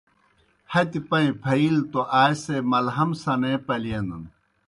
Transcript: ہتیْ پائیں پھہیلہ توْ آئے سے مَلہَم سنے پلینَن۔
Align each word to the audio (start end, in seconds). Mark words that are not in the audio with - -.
ہتیْ 0.71 0.99
پائیں 1.09 1.33
پھہیلہ 1.41 1.83
توْ 1.91 2.01
آئے 2.21 2.35
سے 2.43 2.55
مَلہَم 2.71 3.09
سنے 3.23 3.53
پلینَن۔ 3.65 4.23